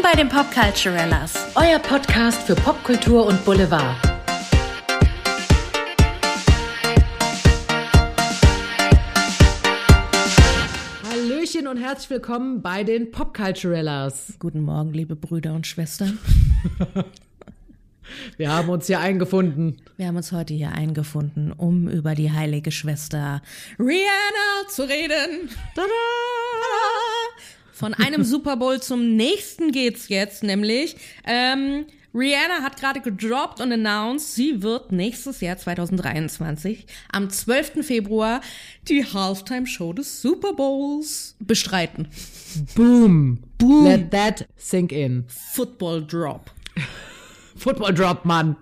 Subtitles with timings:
[0.00, 1.34] Willkommen bei den Popculturellas.
[1.56, 3.96] Euer Podcast für Popkultur und Boulevard.
[11.06, 14.36] Hallöchen und herzlich willkommen bei den Popculturellas.
[14.38, 16.18] Guten Morgen, liebe Brüder und Schwestern.
[18.38, 19.82] Wir haben uns hier eingefunden.
[19.98, 23.42] Wir haben uns heute hier eingefunden, um über die heilige Schwester
[23.78, 25.50] Rihanna zu reden.
[25.74, 25.90] Tada!
[27.80, 33.72] Von einem Super Bowl zum nächsten geht's jetzt, nämlich ähm, Rihanna hat gerade gedroppt und
[33.72, 37.82] announced, sie wird nächstes Jahr 2023 am 12.
[37.86, 38.42] Februar
[38.86, 42.08] die Halftime Show des Super Bowls bestreiten.
[42.74, 43.38] Boom.
[43.56, 43.84] Boom.
[43.86, 45.24] Let that sink in.
[45.28, 46.50] Football Drop.
[47.56, 48.56] Football Drop, Mann.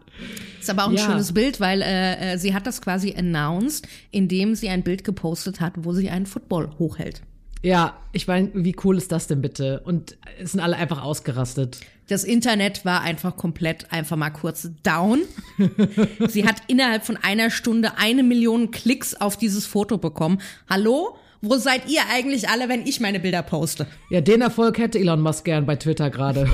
[0.60, 1.06] Ist aber auch ein Ja.
[1.06, 5.60] schönes Bild, weil äh, äh, sie hat das quasi announced, indem sie ein Bild gepostet
[5.60, 7.22] hat, wo sie einen Football hochhält.
[7.62, 9.81] Ja, ich meine, wie cool ist das denn bitte?
[9.84, 11.81] Und es sind alle einfach ausgerastet.
[12.09, 15.23] Das Internet war einfach komplett einfach mal kurz down.
[16.29, 20.41] sie hat innerhalb von einer Stunde eine Million Klicks auf dieses Foto bekommen.
[20.70, 21.17] Hallo?
[21.41, 23.86] Wo seid ihr eigentlich alle, wenn ich meine Bilder poste?
[24.11, 26.47] Ja, den Erfolg hätte Elon Musk gern bei Twitter gerade.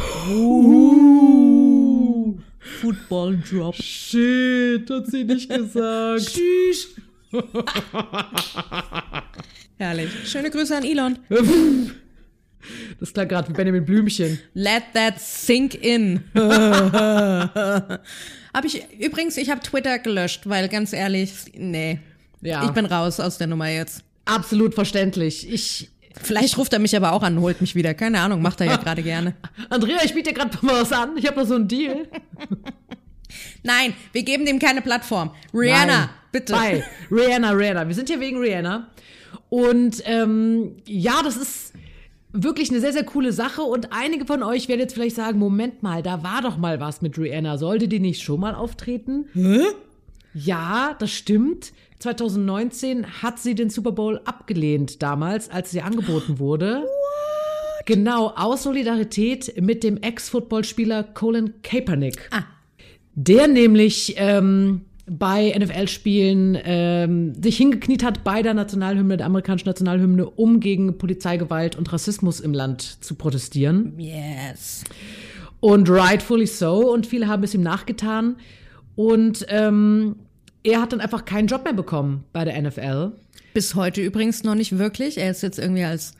[2.80, 3.74] Football Drop.
[3.76, 6.26] Shit, hat sie nicht gesagt.
[6.26, 6.88] Tschüss.
[9.78, 10.10] Herrlich.
[10.26, 11.18] Schöne Grüße an Elon.
[12.98, 14.38] Das klang gerade wie Benjamin Blümchen.
[14.54, 16.24] Let that sink in.
[16.34, 18.00] hab
[18.64, 21.98] ich übrigens, ich habe Twitter gelöscht, weil ganz ehrlich, nee.
[22.40, 22.64] Ja.
[22.64, 24.02] Ich bin raus aus der Nummer jetzt.
[24.24, 25.46] Absolut verständlich.
[25.52, 25.90] Ich,
[26.22, 27.92] Vielleicht ruft er mich aber auch an, holt mich wieder.
[27.92, 29.34] Keine Ahnung, macht er ja gerade gerne.
[29.68, 31.16] Andrea, ich biete dir gerade mal was an.
[31.16, 32.06] Ich habe da so einen Deal.
[33.62, 35.32] Nein, wir geben dem keine Plattform.
[35.52, 36.08] Rihanna, Nein.
[36.34, 36.52] Bitte.
[36.52, 37.88] Bei Rihanna, Rihanna.
[37.88, 38.88] Wir sind hier wegen Rihanna.
[39.48, 41.72] Und ähm, ja, das ist
[42.32, 43.62] wirklich eine sehr, sehr coole Sache.
[43.62, 47.00] Und einige von euch werden jetzt vielleicht sagen, Moment mal, da war doch mal was
[47.00, 47.56] mit Rihanna.
[47.56, 49.26] Sollte die nicht schon mal auftreten?
[50.34, 51.72] Ja, das stimmt.
[52.00, 56.84] 2019 hat sie den Super Bowl abgelehnt damals, als sie angeboten wurde.
[57.86, 62.28] Genau, aus Solidarität mit dem Ex-Footballspieler Colin Kaepernick.
[62.32, 62.44] Ah.
[63.14, 70.26] Der nämlich ähm, bei NFL-Spielen ähm, sich hingekniet hat bei der Nationalhymne, der amerikanischen Nationalhymne,
[70.26, 73.98] um gegen Polizeigewalt und Rassismus im Land zu protestieren.
[73.98, 74.84] Yes.
[75.60, 76.92] Und rightfully so.
[76.92, 78.36] Und viele haben es ihm nachgetan.
[78.96, 80.16] Und ähm,
[80.62, 83.12] er hat dann einfach keinen Job mehr bekommen bei der NFL.
[83.52, 85.18] Bis heute übrigens noch nicht wirklich.
[85.18, 86.14] Er ist jetzt irgendwie als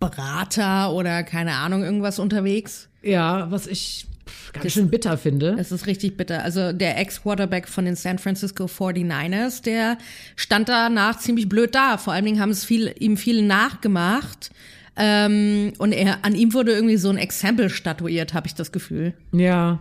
[0.00, 2.88] Berater oder keine Ahnung irgendwas unterwegs.
[3.02, 4.06] Ja, was ich
[4.52, 5.56] ganz schön bitter finde.
[5.58, 6.42] Es ist richtig bitter.
[6.42, 9.98] Also der Ex-Quarterback von den San Francisco 49ers, der
[10.36, 11.98] stand danach ziemlich blöd da.
[11.98, 14.50] Vor allen Dingen haben es viel, ihm viel nachgemacht.
[14.96, 19.14] Ähm, und er, an ihm wurde irgendwie so ein Exempel statuiert, habe ich das Gefühl.
[19.32, 19.78] Ja.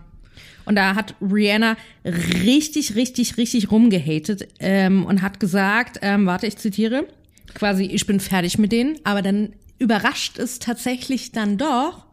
[0.65, 6.57] Und da hat Rihanna richtig, richtig, richtig rumgehatet ähm, und hat gesagt, ähm, warte, ich
[6.57, 7.05] zitiere,
[7.55, 12.05] quasi, ich bin fertig mit denen, aber dann überrascht es tatsächlich dann doch,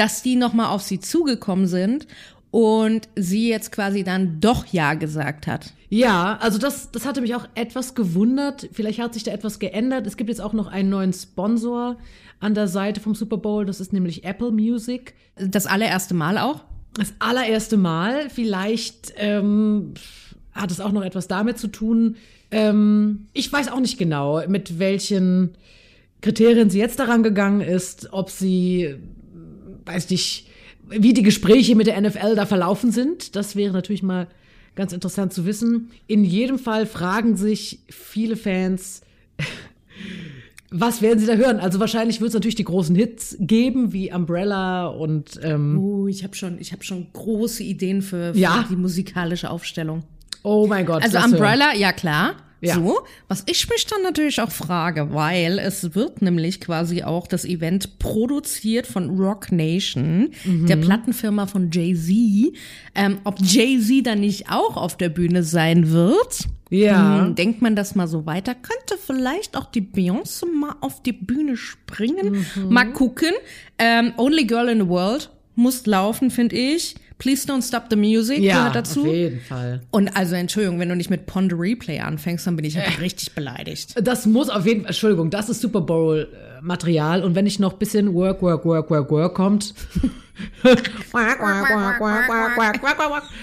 [0.00, 2.06] dass die nochmal auf sie zugekommen sind
[2.50, 5.74] und sie jetzt quasi dann doch Ja gesagt hat.
[5.90, 8.70] Ja, also das, das hatte mich auch etwas gewundert.
[8.72, 10.06] Vielleicht hat sich da etwas geändert.
[10.06, 11.98] Es gibt jetzt auch noch einen neuen Sponsor
[12.38, 13.66] an der Seite vom Super Bowl.
[13.66, 15.12] Das ist nämlich Apple Music.
[15.36, 16.64] Das allererste Mal auch.
[16.94, 18.30] Das allererste Mal.
[18.30, 19.92] Vielleicht ähm,
[20.52, 22.16] hat es auch noch etwas damit zu tun.
[22.50, 25.50] Ähm, ich weiß auch nicht genau, mit welchen
[26.20, 28.96] Kriterien sie jetzt daran gegangen ist, ob sie,
[29.84, 30.46] weiß nicht,
[30.88, 33.36] wie die Gespräche mit der NFL da verlaufen sind.
[33.36, 34.26] Das wäre natürlich mal
[34.74, 35.90] ganz interessant zu wissen.
[36.06, 39.02] In jedem Fall fragen sich viele Fans,
[40.70, 41.58] was werden sie da hören?
[41.58, 46.22] Also wahrscheinlich wird es natürlich die großen Hits geben, wie Umbrella und ähm, Oh, ich
[46.22, 48.64] habe schon, ich habe schon große Ideen für, für Ja.
[48.70, 50.04] die musikalische Aufstellung.
[50.44, 51.02] oh mein Gott.
[51.02, 51.34] Also lass hören.
[51.34, 52.34] Umbrella, ja klar.
[52.62, 52.74] Ja.
[52.74, 52.98] So,
[53.28, 57.98] was ich mich dann natürlich auch frage, weil es wird nämlich quasi auch das Event
[57.98, 60.66] produziert von Rock Nation, Mhm.
[60.66, 62.52] der Plattenfirma von Jay-Z.
[62.94, 66.40] Ähm, ob Jay-Z dann nicht auch auf der Bühne sein wird?
[66.68, 67.24] Ja.
[67.24, 68.54] Hm, denkt man das mal so weiter?
[68.54, 72.44] Könnte vielleicht auch die Beyoncé mal auf die Bühne springen?
[72.54, 72.68] Mhm.
[72.72, 73.32] Mal gucken.
[73.78, 76.94] Ähm, Only Girl in the World muss laufen, finde ich.
[77.20, 79.02] Please Don't Stop the Music Ja, gehört dazu.
[79.02, 79.82] auf jeden Fall.
[79.90, 83.34] Und also Entschuldigung, wenn du nicht mit Pond Replay anfängst, dann bin ich halt richtig
[83.34, 83.94] beleidigt.
[84.02, 87.60] Das muss auf jeden Fall, Entschuldigung, das ist Super Bowl äh, Material und wenn nicht
[87.60, 89.74] noch ein bisschen Work, Work, Work, Work, Work kommt.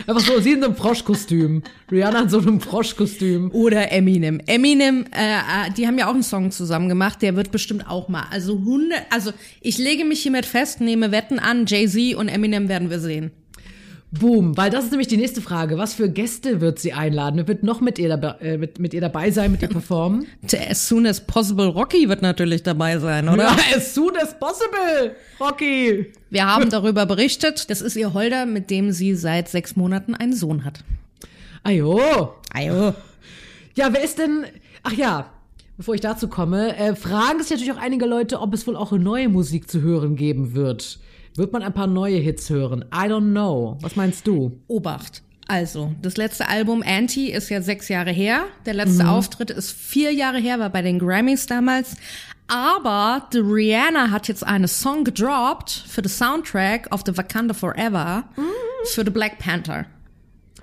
[0.08, 1.62] Einfach so, sie in so einem Froschkostüm.
[1.92, 3.52] Rihanna in so einem Froschkostüm.
[3.52, 4.40] Oder Eminem.
[4.48, 5.36] Eminem, äh,
[5.68, 8.24] äh, die haben ja auch einen Song zusammen gemacht, der wird bestimmt auch mal.
[8.32, 9.32] Also Hunde, also
[9.62, 13.32] ich lege mich hiermit fest, nehme Wetten an, Jay-Z und Eminem werden wir sehen.
[14.10, 15.78] Boom, weil das ist nämlich die nächste Frage.
[15.78, 17.36] Was für Gäste wird sie einladen?
[17.38, 20.28] Wer wird noch mit ihr, dabei, äh, mit, mit ihr dabei sein, mit ihr performen?
[20.70, 23.44] As soon as possible Rocky wird natürlich dabei sein, oder?
[23.44, 26.14] Ja, as soon as possible, Rocky.
[26.30, 27.70] Wir haben darüber berichtet.
[27.70, 30.86] Das ist ihr Holder, mit dem sie seit sechs Monaten einen Sohn hat.
[31.64, 32.34] Ajo.
[32.54, 32.94] Ayo.
[33.76, 34.46] Ja, wer ist denn.
[34.84, 35.30] Ach ja,
[35.76, 38.94] bevor ich dazu komme, äh, fragen sich natürlich auch einige Leute, ob es wohl auch
[38.94, 41.00] neue Musik zu hören geben wird.
[41.38, 42.84] Wird man ein paar neue Hits hören?
[42.92, 43.78] I don't know.
[43.82, 44.60] Was meinst du?
[44.66, 45.22] Obacht.
[45.48, 48.46] Also, das letzte Album Anti ist ja sechs Jahre her.
[48.66, 51.96] Der letzte Auftritt ist vier Jahre her, war bei den Grammys damals.
[52.48, 58.24] Aber die Rihanna hat jetzt einen Song gedroppt für den Soundtrack of The Wakanda Forever
[58.86, 59.86] für The Black Panther.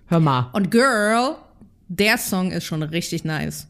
[0.06, 0.50] Hör mal.
[0.54, 1.36] Und Girl,
[1.86, 3.68] der Song ist schon richtig nice.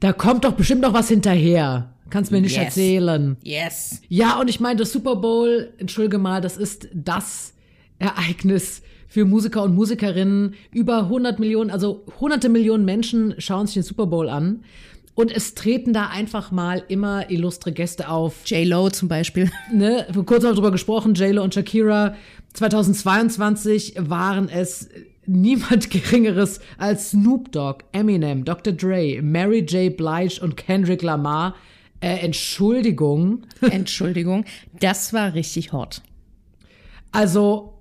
[0.00, 1.94] Da kommt doch bestimmt noch was hinterher.
[2.10, 2.64] Kannst mir nicht Yes.
[2.64, 3.36] erzählen.
[3.42, 4.00] Yes.
[4.08, 7.54] Ja, und ich meine, das Super Bowl, entschuldige mal, das ist das
[7.98, 10.54] Ereignis für Musiker und Musikerinnen.
[10.72, 14.64] Über 100 Millionen, also hunderte Millionen Menschen schauen sich den Super Bowl an.
[15.14, 18.34] Und es treten da einfach mal immer illustre Gäste auf.
[18.46, 19.50] J-Lo zum Beispiel.
[19.74, 20.06] Ne?
[20.26, 22.14] Kurz mal drüber gesprochen, J-Lo und Shakira.
[22.52, 24.88] 2022 waren es
[25.26, 28.72] niemand Geringeres als Snoop Dogg, Eminem, Dr.
[28.72, 29.96] Dre, Mary J.
[29.96, 31.54] Blige und Kendrick Lamar.
[32.00, 33.42] Äh, Entschuldigung.
[33.60, 34.44] Entschuldigung.
[34.78, 36.02] Das war richtig hot.
[37.12, 37.74] Also,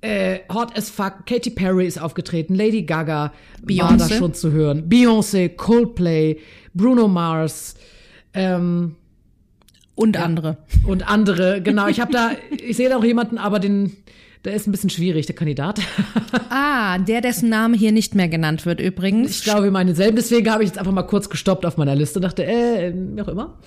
[0.00, 1.26] äh, hot as fuck.
[1.26, 3.32] Katy Perry ist aufgetreten, Lady Gaga war
[3.64, 3.96] Beyoncé.
[3.96, 4.88] da schon zu hören.
[4.88, 6.38] Beyoncé, Coldplay,
[6.74, 7.74] Bruno Mars
[8.34, 8.96] ähm,
[9.94, 10.58] Und andere.
[10.86, 11.62] und andere.
[11.62, 13.96] Genau, ich habe da, ich sehe da auch jemanden, aber den,
[14.44, 15.80] der ist ein bisschen schwierig, der Kandidat.
[16.54, 19.38] Ah, der, dessen Name hier nicht mehr genannt wird übrigens.
[19.38, 20.16] Ich glaube, wir meinen denselben.
[20.16, 23.22] Deswegen habe ich jetzt einfach mal kurz gestoppt auf meiner Liste und dachte, äh, wie
[23.22, 23.58] auch immer.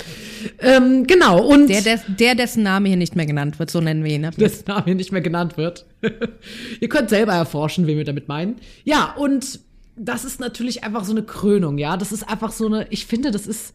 [0.60, 4.04] Ähm, genau, und Der, der, der, dessen Name hier nicht mehr genannt wird, so nennen
[4.04, 4.30] wir ihn.
[4.38, 5.86] dessen Name hier nicht mehr genannt wird.
[6.80, 8.58] Ihr könnt selber erforschen, wen wir damit meinen.
[8.84, 9.60] Ja, und
[9.96, 11.98] das ist natürlich einfach so eine Krönung, ja.
[11.98, 13.74] Das ist einfach so eine, ich finde, das ist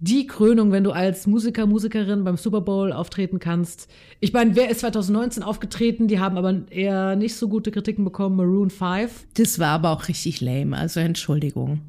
[0.00, 3.88] die Krönung, wenn du als Musiker, Musikerin beim Super Bowl auftreten kannst.
[4.18, 6.08] Ich meine, wer ist 2019 aufgetreten?
[6.08, 8.36] Die haben aber eher nicht so gute Kritiken bekommen.
[8.36, 9.26] Maroon 5.
[9.34, 11.82] Das war aber auch richtig lame, also Entschuldigung.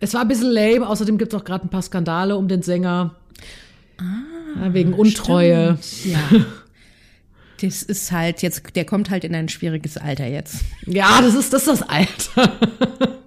[0.00, 2.60] Es war ein bisschen lame, außerdem gibt es auch gerade ein paar Skandale um den
[2.60, 3.14] Sänger.
[4.60, 5.78] ja, wegen Untreue.
[6.04, 6.18] Ja.
[7.60, 10.56] Das ist halt jetzt, der kommt halt in ein schwieriges Alter jetzt.
[10.86, 12.52] Ja, das ist das, ist das Alter.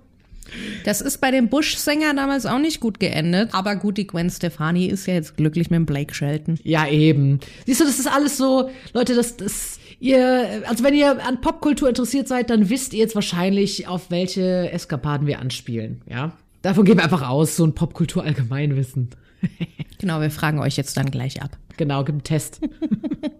[0.87, 3.53] Das ist bei dem Bush-Sänger damals auch nicht gut geendet.
[3.53, 6.57] Aber gut, die Gwen Stefani ist ja jetzt glücklich mit dem Blake Shelton.
[6.63, 7.41] Ja, eben.
[7.65, 11.89] Siehst du, das ist alles so, Leute, das, das, ihr, also wenn ihr an Popkultur
[11.89, 16.31] interessiert seid, dann wisst ihr jetzt wahrscheinlich, auf welche Eskapaden wir anspielen, ja?
[16.61, 19.09] Davon gehen wir einfach aus, so ein Popkultur-Allgemeinwissen.
[19.99, 21.57] Genau, wir fragen euch jetzt dann gleich ab.
[21.77, 22.61] Genau, gibt einen Test.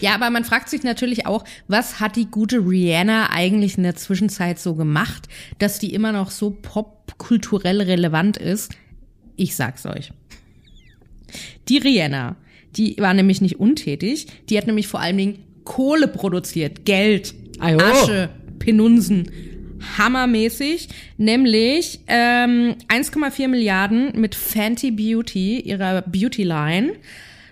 [0.00, 3.96] Ja, aber man fragt sich natürlich auch, was hat die gute Rihanna eigentlich in der
[3.96, 8.72] Zwischenzeit so gemacht, dass die immer noch so popkulturell relevant ist?
[9.36, 10.12] Ich sag's euch.
[11.68, 12.36] Die Rihanna,
[12.76, 17.78] die war nämlich nicht untätig, die hat nämlich vor allen Dingen Kohle produziert, Geld, Ajo.
[17.78, 19.30] Asche, Penunsen.
[19.98, 26.92] Hammermäßig, nämlich ähm, 1,4 Milliarden mit Fenty Beauty, ihrer Beauty Line,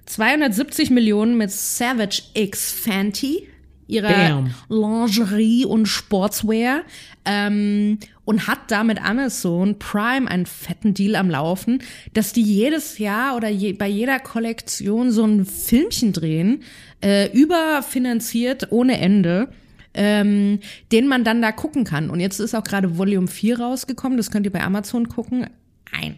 [0.07, 3.49] 270 Millionen mit Savage X Fenty,
[3.89, 4.55] ihrer Bam.
[4.69, 6.83] Lingerie und Sportswear
[7.25, 11.83] ähm, und hat da mit Amazon Prime einen fetten Deal am Laufen,
[12.13, 16.63] dass die jedes Jahr oder je, bei jeder Kollektion so ein Filmchen drehen,
[17.03, 19.49] äh, überfinanziert ohne Ende
[19.95, 20.61] ähm,
[20.93, 22.11] den man dann da gucken kann.
[22.11, 25.47] Und jetzt ist auch gerade Volume 4 rausgekommen, das könnt ihr bei Amazon gucken.
[25.93, 26.17] Ein,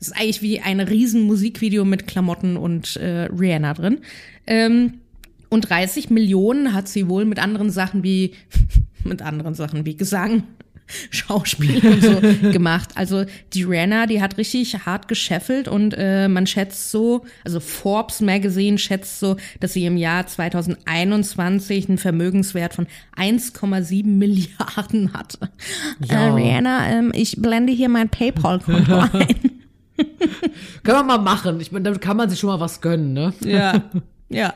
[0.00, 3.98] es ist eigentlich wie ein riesen Musikvideo mit Klamotten und äh, Rihanna drin.
[4.46, 4.94] Ähm,
[5.48, 8.32] und 30 Millionen hat sie wohl mit anderen Sachen wie,
[9.04, 10.44] mit anderen Sachen wie Gesang,
[11.10, 12.90] Schauspiel und so gemacht.
[12.94, 18.20] Also die Rihanna, die hat richtig hart gescheffelt und äh, man schätzt so, also Forbes
[18.20, 25.50] Magazine schätzt so, dass sie im Jahr 2021 einen Vermögenswert von 1,7 Milliarden hatte.
[26.04, 26.28] Ja.
[26.28, 29.56] Äh, Rihanna, ähm, ich blende hier mein PayPal-Konto ein.
[30.82, 31.60] Können wir mal machen.
[31.60, 33.32] Ich meine, damit kann man sich schon mal was gönnen, ne?
[33.42, 33.82] Ja,
[34.28, 34.52] ja.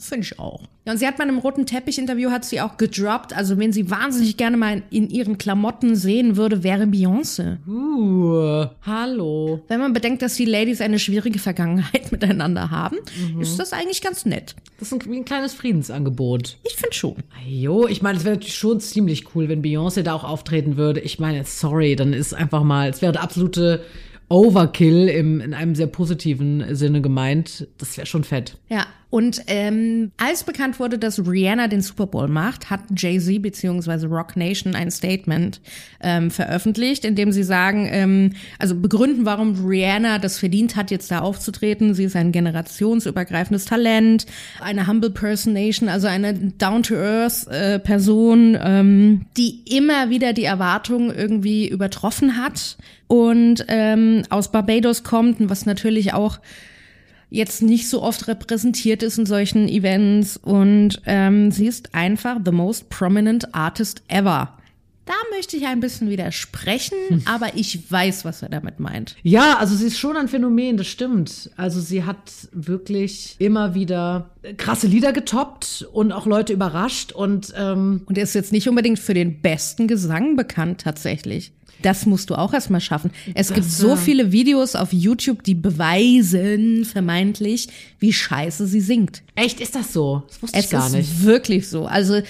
[0.00, 0.62] Finde ich auch.
[0.84, 3.36] Ja, und sie hat bei einem roten Teppich-Interview hat sie auch gedroppt.
[3.36, 7.56] Also, wenn sie wahnsinnig gerne mal in ihren Klamotten sehen würde, wäre Beyoncé.
[7.66, 9.60] Uh, hallo.
[9.66, 12.96] Wenn man bedenkt, dass die Ladies eine schwierige Vergangenheit miteinander haben,
[13.40, 14.54] ist das eigentlich ganz nett.
[14.78, 16.58] Das ist ein, wie ein kleines Friedensangebot.
[16.64, 17.16] Ich finde schon.
[17.44, 21.00] Jo, ich meine, es wäre natürlich schon ziemlich cool, wenn Beyoncé da auch auftreten würde.
[21.00, 23.84] Ich meine, sorry, dann ist einfach mal, es wäre der absolute
[24.28, 27.66] Overkill im, in einem sehr positiven Sinne gemeint.
[27.78, 28.56] Das wäre schon fett.
[28.68, 34.06] Ja, und ähm, als bekannt wurde, dass Rihanna den Super Bowl macht, hat Jay-Z bzw.
[34.06, 35.62] Rock Nation ein Statement
[36.00, 41.10] ähm, veröffentlicht, in dem sie sagen, ähm, also begründen, warum Rihanna das verdient hat, jetzt
[41.10, 41.94] da aufzutreten.
[41.94, 44.26] Sie ist ein generationsübergreifendes Talent,
[44.60, 47.80] eine Humble Person Nation, also eine Down-to-Earth äh,
[48.62, 55.48] ähm, die immer wieder die Erwartungen irgendwie übertroffen hat und ähm, aus Barbados kommt, und
[55.48, 56.40] was natürlich auch
[57.30, 62.52] jetzt nicht so oft repräsentiert ist in solchen Events und ähm, sie ist einfach the
[62.52, 64.57] most prominent artist ever.
[65.08, 69.16] Da möchte ich ein bisschen widersprechen, aber ich weiß, was er damit meint.
[69.22, 71.50] Ja, also sie ist schon ein Phänomen, das stimmt.
[71.56, 78.02] Also sie hat wirklich immer wieder krasse Lieder getoppt und auch Leute überrascht und ähm,
[78.04, 81.52] Und er ist jetzt nicht unbedingt für den besten Gesang bekannt tatsächlich.
[81.80, 83.10] Das musst du auch erstmal schaffen.
[83.34, 83.96] Es gibt so ja.
[83.96, 89.22] viele Videos auf YouTube, die beweisen vermeintlich, wie scheiße sie singt.
[89.36, 90.24] echt ist das so?
[90.28, 91.22] Das wusste Es ich gar ist nicht.
[91.24, 91.86] wirklich so.
[91.86, 92.20] Also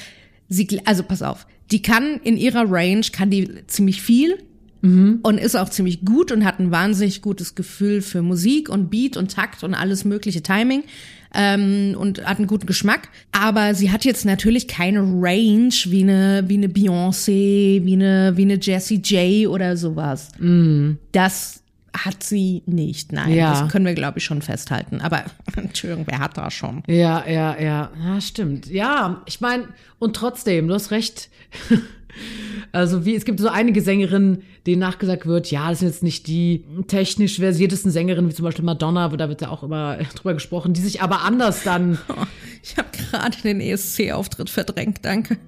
[0.48, 4.38] sie, also pass auf, die kann in ihrer Range kann die ziemlich viel
[4.80, 5.18] Mhm.
[5.22, 9.16] und ist auch ziemlich gut und hat ein wahnsinnig gutes Gefühl für Musik und Beat
[9.16, 10.84] und Takt und alles mögliche Timing
[11.34, 13.08] ähm, und hat einen guten Geschmack.
[13.32, 18.42] Aber sie hat jetzt natürlich keine Range wie eine wie eine Beyoncé, wie eine wie
[18.42, 20.28] eine Jessie J oder sowas.
[21.10, 21.62] Das
[21.96, 23.12] hat sie nicht.
[23.12, 23.32] Nein.
[23.34, 23.60] Ja.
[23.60, 25.00] das können wir glaube ich schon festhalten.
[25.00, 25.24] Aber
[25.56, 26.82] Entschuldigung, wer hat da schon?
[26.86, 27.90] Ja, ja, ja.
[28.04, 28.66] Ja, stimmt.
[28.66, 29.68] Ja, ich meine,
[29.98, 31.28] und trotzdem, du hast recht.
[32.72, 36.26] Also wie, es gibt so einige Sängerinnen, denen nachgesagt wird, ja, das sind jetzt nicht
[36.26, 40.74] die technisch versiertesten Sängerinnen, wie zum Beispiel Madonna, da wird ja auch immer drüber gesprochen,
[40.74, 41.98] die sich aber anders dann
[42.62, 45.38] Ich habe gerade den ESC-Auftritt verdrängt, danke.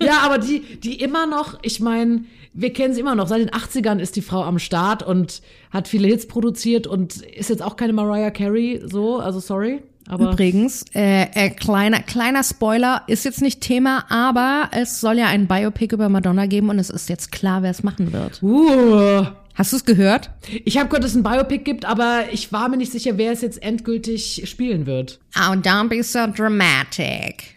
[0.00, 2.22] ja, aber die, die immer noch, ich meine,
[2.54, 3.28] wir kennen sie immer noch.
[3.28, 7.50] Seit den 80ern ist die Frau am Start und hat viele Hits produziert und ist
[7.50, 9.82] jetzt auch keine Mariah Carey, so, also sorry.
[10.08, 15.26] Aber Übrigens, äh, äh, kleiner, kleiner Spoiler, ist jetzt nicht Thema, aber es soll ja
[15.26, 18.42] ein Biopic über Madonna geben und es ist jetzt klar, wer es machen wird.
[18.42, 20.30] uh, Hast du es gehört?
[20.64, 23.32] ich habe gehört, dass es ein Biopic gibt, aber ich war mir nicht sicher, wer
[23.32, 25.20] es jetzt endgültig spielen wird.
[25.36, 27.56] Oh, don't be so dramatic.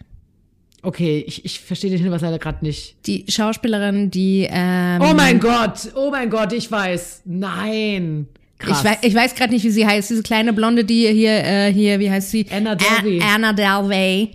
[0.86, 2.96] Okay, ich, ich verstehe den Hinweis leider gerade nicht.
[3.08, 7.24] Die Schauspielerin, die, ähm, Oh mein Gott, oh mein Gott, ich weiß.
[7.26, 8.28] Nein.
[8.60, 8.80] Krass.
[8.80, 11.74] ich weiß, ich weiß gerade nicht, wie sie heißt, diese kleine Blonde, die hier, äh,
[11.74, 12.46] hier, wie heißt sie?
[12.52, 13.22] Anna Delvey.
[13.22, 14.32] A Anna Delvey.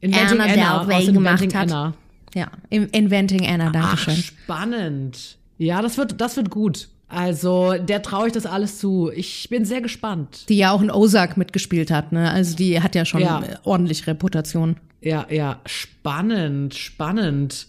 [0.00, 1.72] Inventing Anna Anna, Delvey gemacht Inventing hat.
[1.72, 1.94] Anna.
[2.34, 4.14] Ja, In- Inventing Anna, danke Ach, schön.
[4.14, 5.38] spannend.
[5.56, 6.88] Ja, das wird, das wird gut.
[7.08, 9.10] Also, der traue ich das alles zu.
[9.14, 10.44] Ich bin sehr gespannt.
[10.48, 12.30] Die ja auch in Ozark mitgespielt hat, ne?
[12.30, 13.42] Also die hat ja schon Ja.
[13.64, 14.76] ordentlich Reputation.
[15.00, 17.68] Ja, ja, spannend, spannend.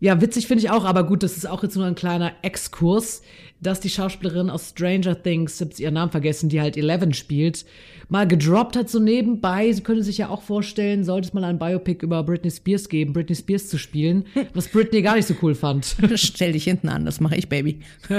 [0.00, 3.22] Ja, witzig finde ich auch, aber gut, das ist auch jetzt nur ein kleiner Exkurs,
[3.64, 7.64] dass die Schauspielerin aus Stranger Things, ich ihren Namen vergessen, die halt Eleven spielt,
[8.08, 9.72] mal gedroppt hat so nebenbei.
[9.72, 13.12] Sie könnte sich ja auch vorstellen, sollte es mal ein Biopic über Britney Spears geben,
[13.12, 15.96] Britney Spears zu spielen, was Britney gar nicht so cool fand.
[16.14, 17.80] Stell dich hinten an, das mache ich, Baby.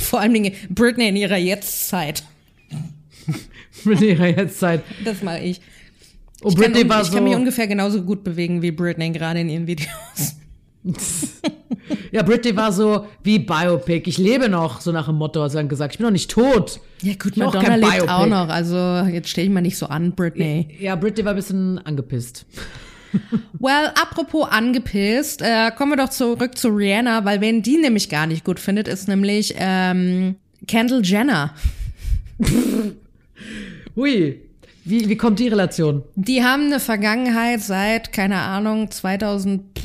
[0.00, 2.22] Vor allen Dingen Britney in ihrer Jetztzeit.
[3.84, 4.82] Britney ihrer Jetztzeit.
[5.04, 5.60] Das mache ich.
[6.42, 7.14] Und Ich, kann, Britney un- war ich so.
[7.14, 10.36] kann mich ungefähr genauso gut bewegen wie Britney gerade in ihren Videos.
[12.10, 14.08] Ja, Britney war so wie Biopic.
[14.08, 15.94] Ich lebe noch, so nach dem Motto, hat sie dann gesagt.
[15.94, 16.80] Ich bin noch nicht tot.
[17.02, 18.10] Ja gut, Ich Madonna lebt Biopic.
[18.12, 18.48] auch noch.
[18.48, 18.76] Also
[19.10, 20.68] jetzt stell dich mal nicht so an, Britney.
[20.80, 22.46] Ja, Britney war ein bisschen angepisst.
[23.58, 28.26] Well, apropos angepisst, äh, kommen wir doch zurück zu Rihanna, weil wen die nämlich gar
[28.26, 30.36] nicht gut findet, ist nämlich ähm,
[30.66, 31.54] Kendall Jenner.
[33.96, 34.40] Hui.
[34.84, 36.02] Wie, wie kommt die Relation?
[36.16, 39.84] Die haben eine Vergangenheit seit, keine Ahnung, 2000 pff,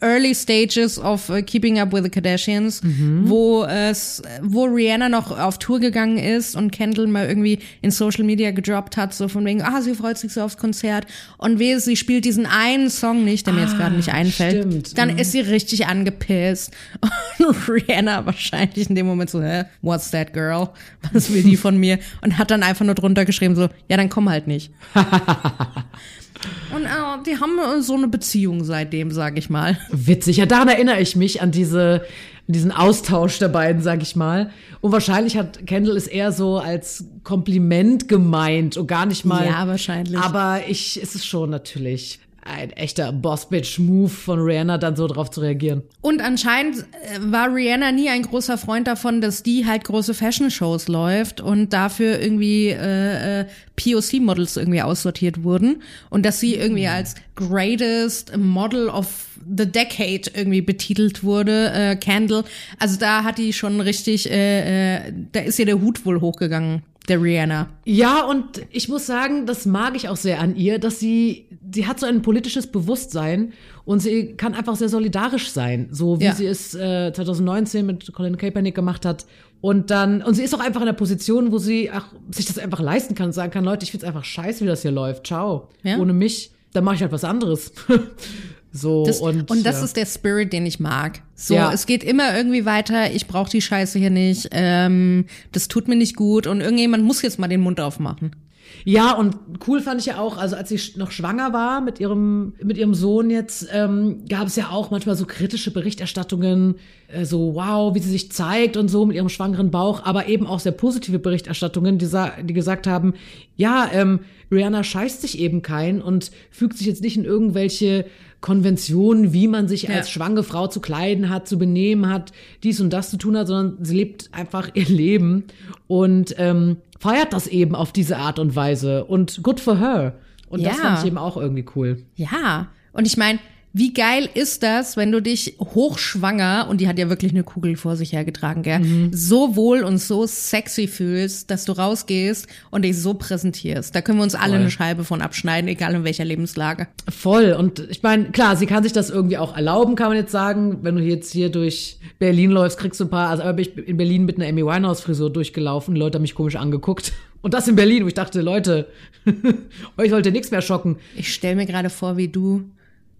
[0.00, 2.80] Early Stages of uh, Keeping Up with the Kardashians,
[3.22, 8.24] wo es, wo Rihanna noch auf Tour gegangen ist und Kendall mal irgendwie in Social
[8.24, 11.80] Media gedroppt hat, so von wegen, ah, sie freut sich so aufs Konzert und wehe,
[11.80, 14.66] sie spielt diesen einen Song nicht, der mir jetzt gerade nicht einfällt.
[14.66, 14.98] stimmt.
[14.98, 16.72] Dann ist sie richtig angepisst.
[17.38, 20.70] Und Rihanna wahrscheinlich in dem Moment so, hä, what's that girl?
[21.12, 21.98] Was will die von mir?
[22.20, 24.70] Und hat dann einfach nur drunter geschrieben so, ja, dann komm halt nicht.
[26.74, 26.88] Und äh,
[27.26, 29.78] die haben äh, so eine Beziehung seitdem, sag ich mal.
[29.90, 30.36] Witzig.
[30.36, 32.04] Ja, daran erinnere ich mich an diese,
[32.46, 34.50] diesen Austausch der beiden, sag ich mal.
[34.80, 39.46] Und wahrscheinlich hat Kendall es eher so als Kompliment gemeint und gar nicht mal.
[39.46, 40.18] Ja, wahrscheinlich.
[40.18, 45.40] Aber ich, ist es schon natürlich ein echter Boss-Bitch-Move von Rihanna, dann so drauf zu
[45.40, 45.82] reagieren.
[46.00, 50.88] Und anscheinend äh, war Rihanna nie ein großer Freund davon, dass die halt große Fashion-Shows
[50.88, 57.14] läuft und dafür irgendwie äh, äh, POC-Models irgendwie aussortiert wurden und dass sie irgendwie als
[57.36, 59.26] greatest Model of
[59.56, 62.44] the Decade irgendwie betitelt wurde, äh, Candle.
[62.78, 66.82] Also da hat die schon richtig, äh, äh, da ist ihr der Hut wohl hochgegangen
[67.08, 67.68] der Rihanna.
[67.84, 71.86] Ja, und ich muss sagen, das mag ich auch sehr an ihr, dass sie, sie
[71.86, 73.52] hat so ein politisches Bewusstsein
[73.84, 76.34] und sie kann einfach sehr solidarisch sein, so wie Ja.
[76.34, 79.26] sie es äh, 2019 mit Colin Kaepernick gemacht hat.
[79.60, 82.58] Und dann, und sie ist auch einfach in der Position, wo sie ach, sich das
[82.58, 85.26] einfach leisten kann und sagen kann, Leute, ich find's einfach scheiße, wie das hier läuft.
[85.26, 85.68] Ciao.
[85.82, 85.98] Ja.
[85.98, 87.72] Ohne mich, dann mache ich halt was anderes.
[88.72, 89.84] so, Das, und, und, das ja.
[89.84, 91.22] ist der Spirit, den ich mag.
[91.34, 91.72] So, Ja.
[91.72, 93.10] es geht immer irgendwie weiter.
[93.12, 94.48] Ich brauche die Scheiße hier nicht.
[94.52, 96.46] Ähm, das tut mir nicht gut.
[96.46, 98.36] Und irgendjemand muss jetzt mal den Mund aufmachen.
[98.84, 102.54] Ja, und cool fand ich ja auch, also als sie noch schwanger war mit ihrem,
[102.62, 106.76] mit ihrem Sohn jetzt, ähm, gab es ja auch manchmal so kritische Berichterstattungen,
[107.08, 110.46] äh, so wow, wie sie sich zeigt und so mit ihrem schwangeren Bauch, aber eben
[110.46, 112.08] auch sehr positive Berichterstattungen, die,
[112.44, 113.14] die gesagt haben,
[113.56, 114.20] ja, ähm,
[114.50, 118.06] Rihanna scheißt sich eben kein und fügt sich jetzt nicht in irgendwelche
[118.40, 119.90] Konventionen, wie man sich Ja.
[119.96, 122.32] als schwangere Frau zu kleiden hat, zu benehmen hat,
[122.62, 125.44] dies und das zu tun hat, sondern sie lebt einfach ihr Leben
[125.86, 129.04] und ähm, feiert das eben auf diese Art und Weise.
[129.04, 130.14] Und good for her.
[130.48, 130.82] Und das Ja.
[130.82, 132.04] fand ich eben auch irgendwie cool.
[132.16, 132.68] Ja.
[132.92, 133.38] Und ich meine,
[133.78, 137.76] wie geil ist das, wenn du dich hochschwanger, und die hat ja wirklich eine Kugel
[137.76, 138.80] vor sich hergetragen, gell,
[139.12, 143.94] so wohl und so sexy fühlst, dass du rausgehst und dich so präsentierst.
[143.94, 144.60] Da können wir uns alle Voll.
[144.62, 146.88] eine Scheibe von abschneiden, egal in welcher Lebenslage.
[147.08, 147.52] Voll.
[147.52, 150.78] Und ich meine, klar, sie kann sich das irgendwie auch erlauben, kann man jetzt sagen.
[150.82, 153.88] Wenn du jetzt hier durch Berlin läufst, kriegst du ein paar, also aber bin ich
[153.88, 155.94] in Berlin mit einer Amy Winehouse-Frisur durchgelaufen.
[155.94, 157.12] Leute haben mich komisch angeguckt.
[157.42, 158.88] Und das in Berlin, wo ich dachte, Leute,
[159.96, 160.96] euch sollte nichts mehr schocken.
[161.14, 162.64] Ich stell mir gerade vor, wie du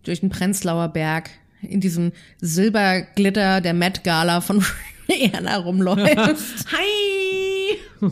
[0.04, 1.30] durch den Prenzlauer Berg
[1.62, 4.64] in diesem Silberglitter der Met Gala von
[5.08, 6.66] Rihanna rumläufst.
[6.72, 7.78] Hi!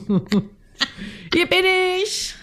[1.32, 1.64] Hier bin
[2.02, 2.34] ich!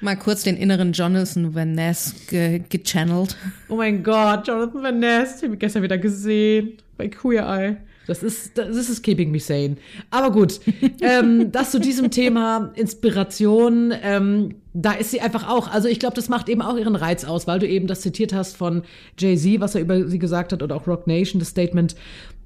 [0.00, 3.36] Mal kurz den inneren Jonathan Van Ness ge gechannelt.
[3.68, 7.76] Oh mein Gott, Jonathan Van Ness, den habe ich gestern wieder gesehen bei Queer Eye.
[8.06, 9.76] Das ist, das ist keeping me sane.
[10.10, 10.60] Aber gut,
[11.00, 15.70] ähm, das zu diesem Thema Inspiration, ähm, da ist sie einfach auch.
[15.70, 18.32] Also ich glaube, das macht eben auch ihren Reiz aus, weil du eben das zitiert
[18.32, 18.82] hast von
[19.18, 21.94] Jay-Z, was er über sie gesagt hat, oder auch Rock Nation, das Statement,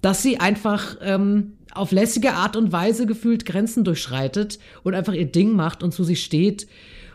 [0.03, 5.27] dass sie einfach ähm, auf lässige Art und Weise gefühlt Grenzen durchschreitet und einfach ihr
[5.27, 6.69] Ding macht und zu sich steht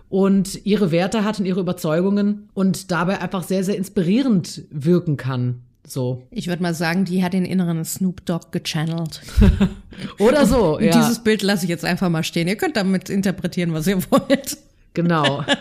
[0.10, 5.62] und ihre Werte hat und ihre Überzeugungen und dabei einfach sehr, sehr inspirierend wirken kann.
[5.86, 6.24] So.
[6.32, 9.22] Ich würde mal sagen, die hat den inneren Snoop Dogg gechannelt.
[10.20, 10.92] Oder so, Und ja.
[10.92, 12.48] Dieses Bild lasse ich jetzt einfach mal stehen.
[12.48, 14.58] Ihr könnt damit interpretieren, was ihr wollt.
[14.94, 15.44] genau.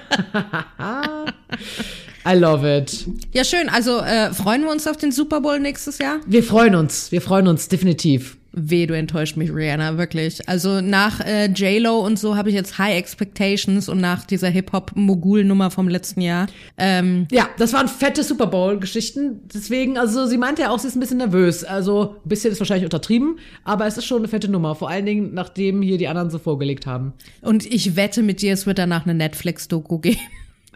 [2.27, 3.07] I love it.
[3.33, 3.69] Ja, schön.
[3.69, 6.21] Also äh, freuen wir uns auf den Super Bowl nächstes Jahr?
[6.27, 7.11] Wir freuen uns.
[7.11, 8.37] Wir freuen uns definitiv.
[8.55, 10.47] Weh, du enttäuscht mich, Rihanna, wirklich.
[10.47, 15.71] Also nach äh, J-Lo und so habe ich jetzt High Expectations und nach dieser Hip-Hop-Mogul-Nummer
[15.71, 16.49] vom letzten Jahr.
[16.77, 19.41] Ähm, Ja, das waren fette Super Bowl-Geschichten.
[19.55, 21.65] Deswegen, also sie meinte ja auch, sie ist ein bisschen nervös.
[21.65, 24.75] Also ein bisschen ist wahrscheinlich untertrieben, aber es ist schon eine fette Nummer.
[24.75, 27.15] Vor allen Dingen, nachdem hier die anderen so vorgelegt haben.
[27.41, 30.19] und ich wette mit dir, es wird danach eine Netflix-Doku geben.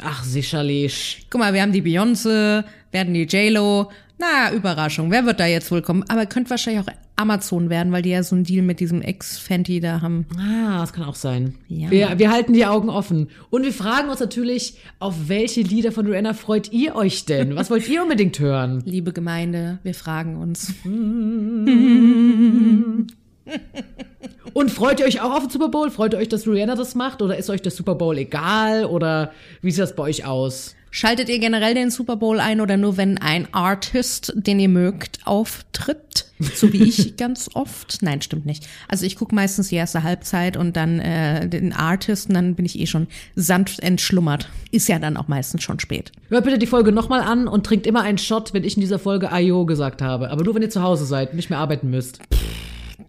[0.01, 1.27] Ach, sicherlich.
[1.31, 3.91] Guck mal, wir haben die Beyoncé, wir hatten die J-Lo.
[4.19, 5.11] Na, Überraschung.
[5.11, 6.05] Wer wird da jetzt wohl kommen?
[6.09, 9.81] Aber könnte wahrscheinlich auch Amazon werden, weil die ja so einen Deal mit diesem Ex-Fenty
[9.81, 10.27] da haben.
[10.39, 11.55] Ah, das kann auch sein.
[11.69, 11.91] Ja.
[11.91, 13.29] Wir, wir halten die Augen offen.
[13.51, 17.57] Und wir fragen uns natürlich, auf welche Lieder von Rihanna freut ihr euch denn?
[17.57, 18.83] Was wollt ihr unbedingt hören?
[18.85, 20.75] Liebe Gemeinde, wir fragen uns.
[24.53, 25.91] Und freut ihr euch auch auf den Super Bowl?
[25.91, 27.23] Freut ihr euch, dass Rihanna das macht?
[27.23, 28.85] Oder ist euch der Super Bowl egal?
[28.85, 29.33] Oder
[29.63, 30.75] wie sieht das bei euch aus?
[30.91, 35.19] Schaltet ihr generell den Super Bowl ein oder nur wenn ein Artist, den ihr mögt,
[35.27, 36.25] auftritt?
[36.39, 37.99] So wie ich ganz oft.
[38.01, 38.67] Nein, stimmt nicht.
[38.89, 42.65] Also ich gucke meistens die erste Halbzeit und dann äh, den Artist und dann bin
[42.65, 44.49] ich eh schon sanft entschlummert.
[44.71, 46.13] Ist ja dann auch meistens schon spät.
[46.31, 48.99] Hört bitte die Folge nochmal an und trinkt immer einen Shot, wenn ich in dieser
[48.99, 50.31] Folge Ayo gesagt habe.
[50.31, 52.21] Aber nur, wenn ihr zu Hause seid und nicht mehr arbeiten müsst.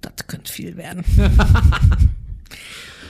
[0.01, 1.03] Das könnte viel werden.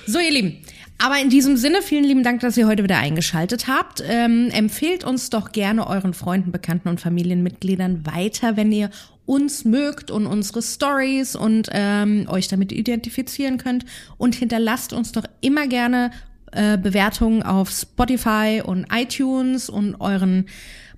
[0.05, 0.57] so, ihr Lieben.
[0.99, 4.03] Aber in diesem Sinne, vielen lieben Dank, dass ihr heute wieder eingeschaltet habt.
[4.07, 8.89] Ähm, empfehlt uns doch gerne euren Freunden, Bekannten und Familienmitgliedern weiter, wenn ihr
[9.27, 13.85] uns mögt und unsere Stories und ähm, euch damit identifizieren könnt.
[14.17, 16.11] Und hinterlasst uns doch immer gerne
[16.51, 20.47] äh, Bewertungen auf Spotify und iTunes und euren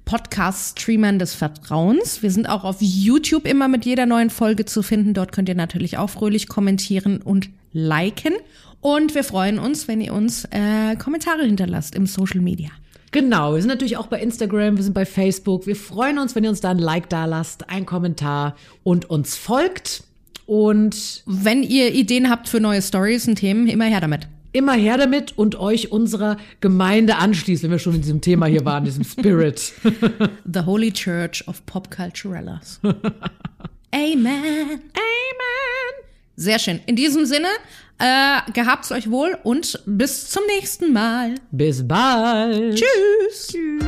[0.09, 2.23] Podcast-Streamern des Vertrauens.
[2.23, 5.13] Wir sind auch auf YouTube immer mit jeder neuen Folge zu finden.
[5.13, 8.33] Dort könnt ihr natürlich auch fröhlich kommentieren und liken.
[8.81, 12.69] Und wir freuen uns, wenn ihr uns äh, Kommentare hinterlasst im Social Media.
[13.11, 15.67] Genau, wir sind natürlich auch bei Instagram, wir sind bei Facebook.
[15.67, 19.35] Wir freuen uns, wenn ihr uns da ein Like da lasst, einen Kommentar und uns
[19.35, 20.05] folgt.
[20.47, 24.27] Und wenn ihr Ideen habt für neue Stories und Themen, immer her damit.
[24.51, 28.65] Immer her damit und euch unserer Gemeinde anschließen, wenn wir schon in diesem Thema hier
[28.65, 29.73] waren, diesem Spirit.
[30.51, 32.79] The Holy Church of Pop Culturellas.
[33.91, 34.23] Amen.
[34.23, 34.79] Amen.
[36.35, 36.79] Sehr schön.
[36.85, 37.49] In diesem Sinne,
[37.99, 41.35] äh, gehabt's euch wohl und bis zum nächsten Mal.
[41.51, 42.75] Bis bald.
[42.75, 43.47] Tschüss.
[43.47, 43.85] Tschüss.